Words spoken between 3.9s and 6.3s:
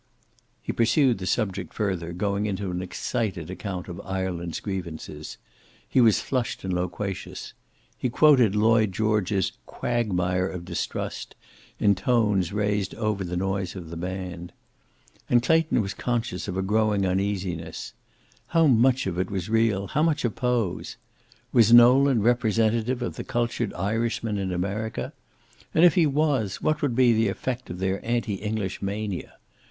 Ireland's grievances. He was